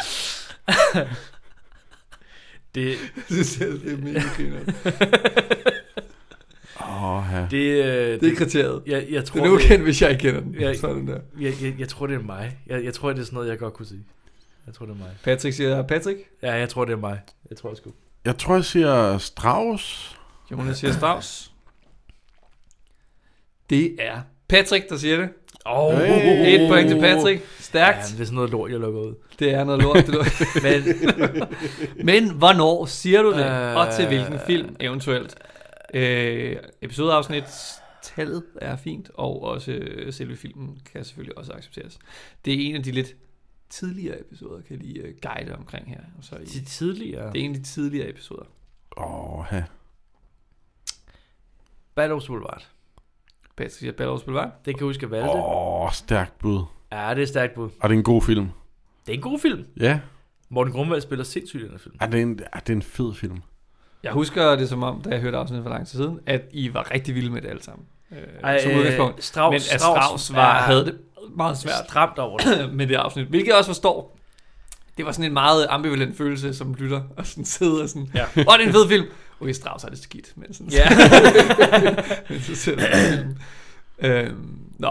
Det, 2.75 2.99
Det 3.28 3.47
synes 3.47 3.61
jeg, 3.61 3.68
det 3.68 3.92
er 3.92 3.97
mega 3.97 4.21
griner. 4.37 4.61
Åh, 6.88 7.25
ja. 7.33 7.47
det, 7.50 7.85
øh, 7.85 8.21
Det 8.21 8.33
er 8.33 8.37
kriteriet. 8.37 8.83
jeg, 8.87 9.06
jeg 9.11 9.25
tror, 9.25 9.40
Den 9.40 9.47
er 9.50 9.54
ukendt, 9.54 9.85
hvis 9.85 10.02
jeg 10.02 10.11
ikke 10.11 10.21
kender 10.23 10.40
den. 10.40 10.54
Ja. 10.54 10.75
Sådan 10.75 11.06
der. 11.06 11.21
Jeg, 11.40 11.54
jeg, 11.62 11.75
jeg 11.78 11.88
tror, 11.88 12.06
det 12.06 12.14
er 12.16 12.23
mig. 12.23 12.59
Jeg, 12.66 12.85
jeg 12.85 12.95
tror, 12.95 13.12
det 13.12 13.21
er 13.21 13.25
sådan 13.25 13.35
noget, 13.37 13.49
jeg 13.49 13.59
godt 13.59 13.75
kunne 13.75 13.87
sige. 13.87 14.04
Jeg 14.66 14.75
tror, 14.75 14.87
det 14.87 14.92
er 14.92 14.99
mig. 14.99 15.11
Patrick 15.25 15.56
siger 15.56 15.83
Patrick. 15.83 16.18
Ja, 16.42 16.52
jeg 16.52 16.68
tror, 16.68 16.85
det 16.85 16.92
er 16.92 16.97
mig. 16.97 17.21
Jeg 17.50 17.59
tror 17.59 17.75
sgu. 17.75 17.92
Jeg 18.25 18.38
tror, 18.38 18.54
jeg 18.54 18.64
siger 18.64 19.18
Strauss. 19.18 20.16
Jonas 20.50 20.78
siger 20.78 20.92
Strauss. 20.92 21.52
Det 23.71 23.97
er 23.99 24.21
Patrick, 24.49 24.89
der 24.89 24.97
siger 24.97 25.17
det. 25.17 25.29
Oh, 25.65 25.95
Hey. 25.99 26.61
Et 26.61 26.69
point 26.71 26.89
til 26.89 27.01
Patrick. 27.01 27.41
Ja, 27.41 27.47
Stærkt. 27.61 27.99
det 28.13 28.21
er 28.21 28.25
sådan 28.25 28.35
noget 28.35 28.51
lort, 28.51 28.71
jeg 28.71 28.81
lukker 28.81 29.01
ud. 29.01 29.15
Det 29.39 29.51
er 29.55 29.65
noget 29.65 29.83
lort. 29.83 29.97
Det 29.97 30.09
lort. 30.09 30.27
Men, 30.63 30.83
Men 32.07 32.31
hvornår 32.35 32.85
siger 32.87 33.23
du 33.23 33.33
det? 33.33 33.47
Øh, 33.47 33.77
Og 33.77 33.95
til 33.95 34.07
hvilken 34.07 34.39
film 34.47 34.77
eventuelt? 34.81 35.35
Øh, 35.95 36.57
episodeafsnit 36.83 37.45
tallet 38.03 38.43
er 38.61 38.77
fint, 38.77 39.11
og 39.15 39.43
også 39.43 39.73
øh, 39.73 40.13
selve 40.13 40.37
filmen 40.37 40.79
kan 40.93 41.05
selvfølgelig 41.05 41.39
også 41.39 41.53
accepteres. 41.53 41.99
Det 42.45 42.53
er 42.55 42.69
en 42.69 42.77
af 42.77 42.83
de 42.83 42.91
lidt 42.91 43.15
tidligere 43.71 44.21
episoder, 44.21 44.63
kan 44.63 44.77
jeg 44.77 44.87
lige 44.87 45.01
øh, 45.03 45.15
guide 45.23 45.55
omkring 45.55 45.89
her. 45.89 46.01
Og 46.19 46.25
så 46.25 46.37
i, 46.37 46.45
de 46.45 46.65
tidligere. 46.65 47.33
det 47.33 47.41
er 47.41 47.45
en 47.45 47.51
af 47.55 47.57
de 47.57 47.63
tidligere 47.65 48.09
episoder. 48.09 48.45
Åh, 48.97 49.45
ja. 49.53 49.65
Ballos 51.95 52.27
Boulevard. 52.27 52.67
Patrick 53.57 53.75
siger 53.79 53.93
Ballerups 53.93 54.23
Boulevard. 54.23 54.51
Det 54.65 54.75
kan 54.75 54.81
jeg 54.81 54.87
huske, 54.87 55.03
jeg 55.05 55.11
valgte. 55.11 55.29
Oh. 55.29 55.83
Åh, 55.85 55.93
stærkt 55.93 56.39
bud. 56.39 56.63
Ja, 56.93 57.15
det 57.15 57.23
er 57.23 57.27
stærkt 57.27 57.55
bud. 57.55 57.69
Og 57.81 57.89
det 57.89 57.95
er 57.95 57.99
en 57.99 58.05
god 58.05 58.23
film. 58.23 58.49
Det 59.07 59.13
er 59.13 59.17
en 59.17 59.23
god 59.23 59.39
film. 59.39 59.65
Ja, 59.81 60.01
Morten 60.49 60.73
Grundvald 60.73 61.01
spiller 61.01 61.25
sindssygt 61.25 61.63
i 61.63 61.69
den 61.69 61.79
film. 61.79 61.95
ja 62.01 62.07
det, 62.07 62.15
er 62.15 62.23
en, 62.23 62.41
ja, 62.55 62.59
det 62.61 62.69
er 62.73 62.77
en 62.77 62.83
fed 62.83 63.15
film. 63.15 63.43
Jeg 64.03 64.13
husker 64.13 64.57
det 64.57 64.69
som 64.69 64.83
om, 64.83 65.03
da 65.03 65.11
jeg 65.11 65.21
hørte 65.21 65.37
afsnittet 65.39 65.63
for 65.65 65.71
lang 65.71 65.87
tid 65.87 65.99
siden, 65.99 66.21
at 66.27 66.43
I 66.53 66.75
var 66.75 66.91
rigtig 66.91 67.15
vilde 67.15 67.31
med 67.31 67.43
det 67.43 67.49
alle 67.49 67.63
sammen. 67.63 67.87
Øh, 68.13 68.19
Ej, 68.43 68.63
som 68.63 68.73
udgangspunkt. 68.73 69.25
Strauss, 69.25 69.53
Men 69.53 69.75
at 69.75 69.81
Strauss 69.81 70.35
var, 70.35 70.55
er 70.59 70.63
havde 70.63 70.85
det 70.85 70.99
meget 71.37 71.59
svært 71.59 71.75
stramt 71.89 72.19
over 72.19 72.39
det. 72.39 72.73
med 72.77 72.87
det 72.87 72.95
afsnit, 72.95 73.27
hvilket 73.27 73.49
jeg 73.49 73.57
også 73.57 73.69
forstår. 73.69 74.17
Det 74.97 75.05
var 75.07 75.13
sådan 75.13 75.25
en 75.25 75.33
meget 75.33 75.67
ambivalent 75.71 76.17
følelse 76.17 76.55
som 76.55 76.75
lytter, 76.75 77.03
og 77.17 77.27
sådan 77.27 77.45
sidde 77.45 77.83
og 77.83 77.89
sådan, 77.89 78.09
Ja. 78.15 78.23
åh, 78.23 78.35
det 78.37 78.47
er 78.49 78.67
en 78.67 78.73
fed 78.73 78.89
film. 78.89 79.07
Okay, 79.40 79.52
Strauss 79.52 79.83
har 79.83 79.90
det 79.90 79.99
skidt, 79.99 80.33
men 80.37 80.55
sådan, 80.55 80.73
Ja. 80.73 80.88
men 82.28 82.40
så 82.40 82.71
det 82.71 82.81
filmen. 82.81 83.38
Øhm, 83.99 84.59
nå, 84.78 84.90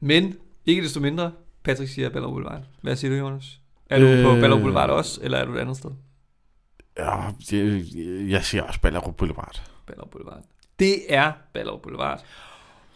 men 0.00 0.36
ikke 0.66 0.82
desto 0.82 1.00
mindre, 1.00 1.32
Patrick 1.64 1.92
siger 1.94 2.08
Ballerup 2.08 2.32
Boulevard. 2.32 2.62
Hvad 2.82 2.96
siger 2.96 3.10
du, 3.10 3.16
Jonas? 3.16 3.60
Er 3.90 3.98
du 3.98 4.06
øh... 4.06 4.24
på. 4.24 4.30
Ballerup 4.30 4.60
Boulevard 4.60 4.90
også, 4.90 5.20
eller 5.22 5.38
er 5.38 5.44
du 5.44 5.54
et 5.54 5.58
andet 5.58 5.76
sted? 5.76 5.90
Ja, 6.98 7.20
jeg, 7.52 7.82
jeg 8.30 8.44
siger 8.44 8.62
også 8.62 8.80
Ballerup 8.80 9.16
Boulevard. 9.16 9.62
Ballerup 9.86 10.10
Boulevard. 10.10 10.42
Det 10.78 11.14
er 11.14 11.32
Ballerup 11.54 11.82
Boulevard. 11.82 12.24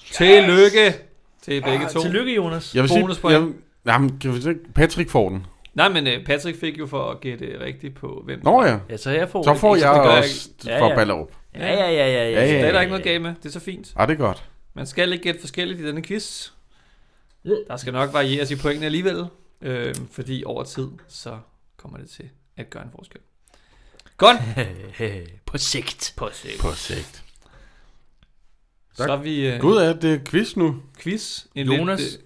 Yes. 0.03 0.17
Tillykke 0.17 0.95
til 1.43 1.63
begge 1.63 1.85
Ah, 1.85 1.91
to. 1.91 2.03
Tillykke, 2.03 2.35
Jonas. 2.35 2.75
Jeg 2.75 2.83
vil 2.83 2.91
sige, 2.91 3.31
jeg, 3.31 3.49
jamen, 3.87 4.19
kan 4.19 4.35
vi 4.35 4.41
se, 4.41 4.55
Patrick 4.75 5.11
får 5.11 5.29
den. 5.29 5.47
Nej, 5.75 5.89
men 5.89 6.07
uh, 6.07 6.25
Patrick 6.25 6.61
fik 6.61 6.79
jo 6.79 6.87
for 6.87 7.11
at 7.11 7.21
gætte 7.21 7.61
rigtigt 7.61 7.95
på, 7.95 8.23
hvem 8.25 8.41
Nå 8.45 8.65
ja, 8.65 8.79
Ja, 8.91 8.97
så 8.97 9.11
jeg 9.11 9.29
får... 9.29 9.43
så 9.43 9.55
får 9.55 9.77
jeg 9.77 9.95
det 9.95 10.03
gør 10.03 10.11
jeg 10.11 10.19
også 10.19 10.51
ikke. 10.59 10.71
Ja, 10.71 10.81
for 10.81 10.89
ja. 10.89 10.95
Ballerup. 10.95 11.31
Ja, 11.55 11.67
ja, 11.75 11.91
ja, 11.91 11.91
ja. 11.91 12.31
ja, 12.31 12.31
Ja, 12.31 12.47
Så 12.49 12.55
det 12.55 12.65
er 12.69 12.73
der 12.73 12.81
ikke 12.81 12.91
noget 12.91 13.05
galt 13.05 13.23
med. 13.23 13.35
Det 13.43 13.47
er 13.47 13.51
så 13.53 13.61
fint. 13.61 13.95
Ja, 13.99 14.07
det 14.07 14.13
er 14.13 14.17
godt. 14.17 14.45
Man 14.75 14.87
skal 14.87 15.13
ikke 15.13 15.23
gætte 15.23 15.41
forskelligt 15.41 15.81
i 15.81 15.87
denne 15.87 16.03
quiz. 16.03 16.51
Der 17.69 17.77
skal 17.77 17.93
nok 17.93 18.13
varieres 18.13 18.51
i 18.51 18.57
pointene 18.57 18.87
alligevel, 18.87 19.25
øh, 19.63 19.95
fordi 20.11 20.43
over 20.47 20.65
tid, 20.65 20.89
så 21.09 21.39
kommer 21.77 21.99
det 21.99 22.11
til 22.11 22.29
at 22.57 22.71
gøre 22.71 22.83
en 22.83 22.91
forskel. 22.97 23.21
Godt. 24.17 24.37
På 25.47 25.59
sigt. 25.59 26.15
På 26.17 26.29
sigt. 26.33 26.61
På 26.61 26.75
sigt. 26.75 27.23
Så 28.95 29.13
er 29.13 29.17
vi 29.17 29.47
øh, 29.47 29.61
Gud 29.61 29.77
er 29.77 29.93
det 29.93 30.29
quiz 30.29 30.57
nu. 30.57 30.83
quiz. 30.99 31.45
En 31.55 31.67
Jonas, 31.67 32.01
Lidt, 32.01 32.15
øh, 32.15 32.21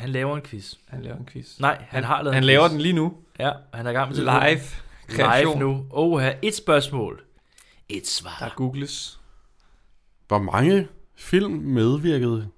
han 0.00 0.10
laver 0.10 0.36
en 0.36 0.42
quiz. 0.42 0.74
han 0.88 1.02
laver 1.02 1.16
en 1.16 1.26
quiz. 1.26 1.58
Nej, 1.60 1.76
han, 1.78 1.86
Han, 1.88 2.04
har 2.04 2.22
lavet 2.22 2.34
han 2.34 2.42
en 2.42 2.46
laver 2.46 2.62
quiz. 2.68 2.72
den 2.72 2.80
lige 2.80 2.92
nu. 2.92 3.16
Ja, 3.38 3.52
han 3.74 3.86
er 3.86 3.90
i 3.90 3.92
gang 3.94 4.10
med 4.10 4.16
Live. 4.18 4.48
Live 4.50 4.60
Kreation. 5.08 5.58
nu. 5.58 5.86
Oha, 5.90 6.32
et 6.42 6.54
spørgsmål. 6.54 7.22
Et 7.88 8.02
Der 8.02 8.08
svar. 8.08 8.52
googles. 8.56 9.20
Hvor 10.28 10.38
mange 10.38 10.88
film 11.16 11.52
medvirkede 11.52 12.48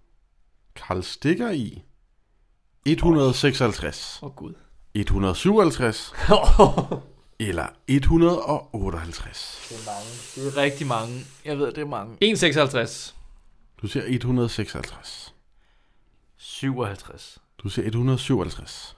Karl 0.75 1.03
Stikker 1.03 1.51
i? 1.51 1.83
156, 2.87 4.19
Åh 4.23 4.29
oh, 4.29 4.35
gud. 4.35 4.55
157 4.95 6.13
eller 7.41 7.67
158? 7.87 9.67
Det 9.69 9.77
er 9.77 9.91
mange. 9.93 10.11
Det 10.35 10.47
er 10.59 10.63
rigtig 10.63 10.87
mange. 10.87 11.25
Jeg 11.45 11.59
ved, 11.59 11.67
det 11.67 11.79
er 11.79 11.87
mange. 11.87 12.17
1,56. 12.25 13.15
Du 13.83 13.87
siger 13.87 14.05
156. 14.07 15.35
57. 16.45 17.39
Du 17.59 17.69
siger 17.69 17.87
157. 17.87 18.97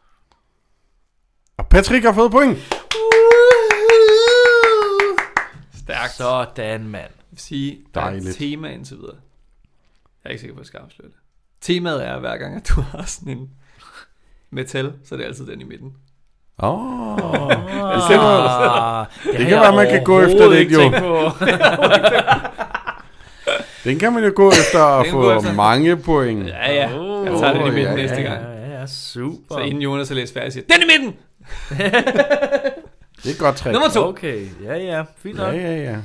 Og 1.56 1.66
Patrick 1.68 2.04
har 2.04 2.12
fået 2.12 2.30
point. 2.30 2.58
Stærkt. 5.74 6.12
Så 6.12 6.46
Sådan, 6.56 6.88
mand. 6.88 7.10
vil 7.30 7.40
sige, 7.40 7.78
der 7.94 8.00
er 8.00 8.04
et 8.06 8.12
Dejligt. 8.12 8.36
tema 8.36 8.68
indtil 8.68 8.96
videre. 8.96 9.16
Jeg 10.24 10.28
er 10.28 10.30
ikke 10.30 10.40
sikker 10.40 10.54
på, 10.54 10.58
at 10.60 10.62
jeg 10.62 10.66
skal 10.66 10.78
afsløre 10.78 11.08
det. 11.08 11.16
Temaet 11.60 12.06
er, 12.06 12.18
hver 12.18 12.36
gang, 12.36 12.56
at 12.56 12.68
du 12.68 12.80
har 12.92 13.02
sådan 13.04 13.38
en 13.38 13.50
metal, 14.50 14.92
så 15.04 15.14
er 15.14 15.16
det 15.16 15.24
altid 15.24 15.46
den 15.46 15.60
i 15.60 15.64
midten. 15.64 15.92
Åh. 16.58 16.70
Oh. 16.72 17.50
Ah, 17.50 19.06
det, 19.24 19.46
kan 19.46 19.60
være, 19.60 19.76
man 19.76 19.88
kan 19.88 20.04
gå 20.04 20.20
efter 20.20 20.48
det, 20.48 20.72
jo. 20.72 20.80
Den 23.84 23.98
kan 23.98 24.12
man 24.12 24.24
jo 24.24 24.32
gå 24.36 24.48
efter 24.50 24.84
at 24.84 25.04
Den 25.04 25.12
få 25.12 25.36
efter. 25.36 25.52
mange 25.54 25.96
point. 25.96 26.46
Ja, 26.48 26.72
ja. 26.74 26.88
Jeg 27.24 27.38
tager 27.40 27.52
den 27.52 27.62
i 27.62 27.64
midten 27.70 27.82
ja, 27.82 27.94
næste 27.96 28.16
ja, 28.16 28.22
gang. 28.22 28.42
Ja, 28.44 28.80
ja, 28.80 28.86
super. 28.86 29.54
Så 29.54 29.58
inden 29.60 29.82
Jonas 29.82 30.08
har 30.08 30.14
læst 30.14 30.34
færdig, 30.34 30.52
siger 30.52 30.64
den 30.72 30.82
i 30.82 30.86
midten! 30.98 31.16
Det 33.22 33.30
er 33.30 33.34
et 33.34 33.38
godt 33.38 33.56
trick. 33.56 33.72
Nummer 33.72 33.88
to. 33.88 34.08
Okay, 34.08 34.46
ja, 34.64 34.76
ja. 34.76 35.04
Fint 35.16 35.38
Ja, 35.38 35.44
nok. 35.46 35.54
ja, 35.54 35.76
ja. 35.76 35.96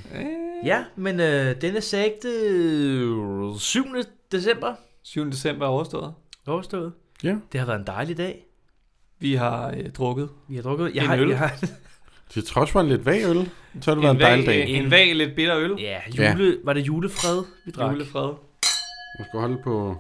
Ja, 0.65 0.83
men 0.95 1.19
øh, 1.19 1.62
denne 1.62 1.81
sagte 1.81 2.27
øh, 2.27 3.55
7. 3.59 3.86
december 4.31 4.74
7. 5.03 5.25
december 5.31 5.65
er 5.65 5.69
overstået. 5.69 6.13
overstået. 6.48 6.93
Ja. 7.24 7.36
Det 7.51 7.59
har 7.59 7.67
været 7.67 7.79
en 7.79 7.88
dejlig 7.88 8.17
dag. 8.17 8.45
Vi 9.19 9.36
har 9.36 9.74
øh, 9.77 9.89
drukket 9.91 10.29
Vi 10.50 10.55
har 10.55 10.62
drukket. 10.63 10.91
Jeg 10.95 11.03
En 11.03 11.09
har, 11.09 11.17
øl. 11.17 11.29
Jeg 11.29 11.38
har, 11.38 11.51
Til 12.29 12.45
trods 12.45 12.71
for 12.71 12.81
en 12.81 12.88
lidt 12.89 13.05
vag 13.05 13.24
øl, 13.25 13.50
så 13.81 13.91
har 13.91 13.95
det 13.95 14.03
været 14.03 14.12
en, 14.12 14.15
en 14.15 14.21
dejlig 14.21 14.45
dag. 14.45 14.69
en 14.69 14.91
vag 14.91 15.15
lidt 15.15 15.36
bitter 15.36 15.57
øl. 15.57 15.75
ja, 15.79 15.98
jule, 16.17 16.57
var 16.63 16.74
det 16.74 16.81
julefred, 16.81 17.43
vi 17.65 17.71
drak? 17.71 17.93
Julefred. 17.93 18.33
Man 19.19 19.27
skal 19.29 19.39
holde 19.39 19.57
på... 19.63 19.98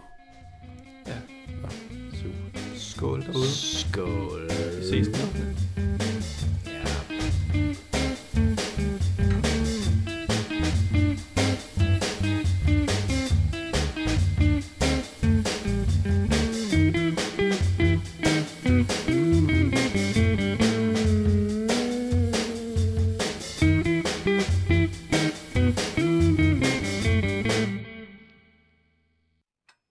Skål 2.75 3.21
derude. 3.21 3.51
Skål. 3.51 4.49
Vi 4.77 4.83
ses. 4.83 5.07